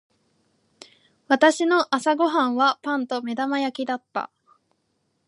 [1.27, 4.31] 私の朝ご飯はパンと目玉焼きだった。